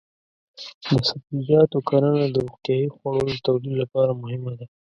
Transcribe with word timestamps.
د 0.89 0.89
سبزیجاتو 1.07 1.79
کرنه 1.89 2.23
د 2.29 2.35
روغتیايي 2.45 2.87
خوړو 2.95 3.23
د 3.31 3.35
تولید 3.47 3.73
لپاره 3.81 4.11
مهمه 4.21 4.53
ده. 4.59 4.65